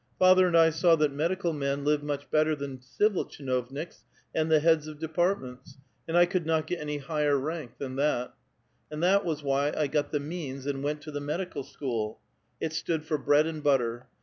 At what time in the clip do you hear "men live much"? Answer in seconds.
1.53-2.27